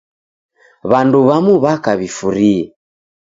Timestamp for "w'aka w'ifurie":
1.63-2.57